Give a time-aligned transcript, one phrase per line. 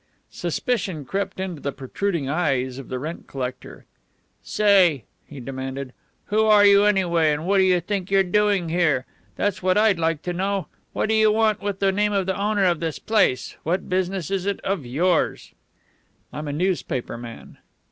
[0.31, 3.85] Suspicion crept into the protruding eyes of the rent collector.
[4.41, 5.93] "Say!" he demanded.
[6.25, 9.05] "Who are you anyway, and what do you think you're doing here?
[9.35, 10.65] That's what I'd like to know.
[10.93, 13.55] What do you want with the name of the owner of this place?
[13.61, 15.53] What business is it of yours?"
[16.33, 17.59] "I'm a newspaper man."